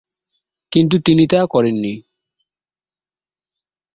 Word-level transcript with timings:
কিন্তু 0.71 0.95
তিনি 1.05 1.23
তা 1.27 1.39
করেননি। 1.45 1.93